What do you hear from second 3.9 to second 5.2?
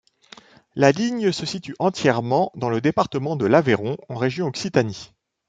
en région Occitanie.